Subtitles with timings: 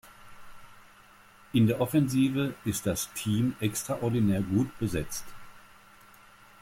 [1.53, 5.25] In der Offensive ist das Team extraordinär gut besetzt.